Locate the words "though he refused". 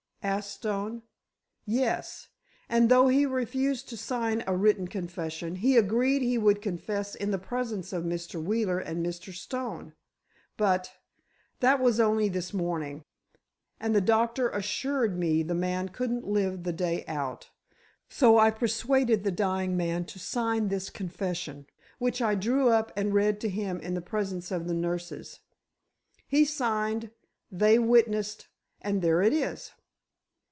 2.89-3.89